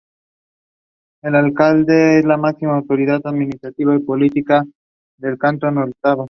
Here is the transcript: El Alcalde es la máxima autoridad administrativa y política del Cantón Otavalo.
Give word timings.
El 1.21 1.35
Alcalde 1.35 2.17
es 2.17 2.25
la 2.25 2.35
máxima 2.35 2.75
autoridad 2.75 3.21
administrativa 3.25 3.95
y 3.95 3.99
política 3.99 4.63
del 5.19 5.37
Cantón 5.37 5.77
Otavalo. 5.77 6.19